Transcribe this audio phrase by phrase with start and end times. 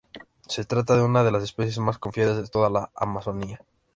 [0.47, 3.63] Se trata de una de las especies más "confiadas" de toda la Amazonia.